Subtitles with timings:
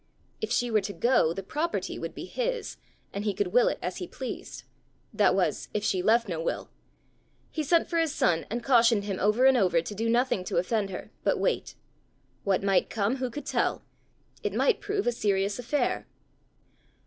[0.41, 2.77] If she were to go, the property would be his,
[3.13, 4.63] and he could will it as he pleased
[5.13, 6.71] that was, if she left no will.
[7.51, 10.57] He sent for his son and cautioned him over and over to do nothing to
[10.57, 11.75] offend her, but wait:
[12.43, 13.83] what might come, who could tell!
[14.41, 16.07] It might prove a serious affair!